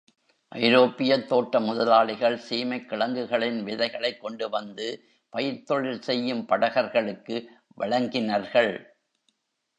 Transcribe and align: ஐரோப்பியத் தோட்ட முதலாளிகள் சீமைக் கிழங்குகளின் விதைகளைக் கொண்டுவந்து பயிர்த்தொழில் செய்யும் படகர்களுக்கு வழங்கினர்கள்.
ஐரோப்பியத் 0.51 1.27
தோட்ட 1.27 1.59
முதலாளிகள் 1.59 2.39
சீமைக் 2.49 2.85
கிழங்குகளின் 2.85 3.65
விதைகளைக் 3.65 4.17
கொண்டுவந்து 4.17 4.87
பயிர்த்தொழில் 5.33 5.99
செய்யும் 5.99 6.45
படகர்களுக்கு 6.45 7.37
வழங்கினர்கள். 7.77 8.73